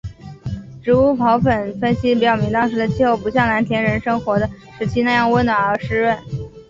[0.83, 6.17] 植物孢粉分析表明当时的气候不像蓝田人生活的时期那样温暖而湿润。